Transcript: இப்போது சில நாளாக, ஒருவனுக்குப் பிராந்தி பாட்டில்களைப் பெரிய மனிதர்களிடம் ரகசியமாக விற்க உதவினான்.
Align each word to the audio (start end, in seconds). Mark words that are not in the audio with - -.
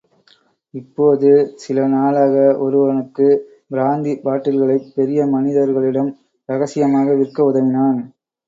இப்போது 0.73 1.29
சில 1.55 1.85
நாளாக, 1.87 2.33
ஒருவனுக்குப் 2.57 3.43
பிராந்தி 3.71 4.15
பாட்டில்களைப் 4.23 4.91
பெரிய 4.95 5.27
மனிதர்களிடம் 5.27 6.11
ரகசியமாக 6.49 7.13
விற்க 7.15 7.43
உதவினான். 7.45 8.01